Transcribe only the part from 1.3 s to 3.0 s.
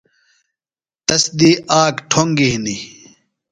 دی آک ٹھوۡنگیۡ ہِنیۡ۔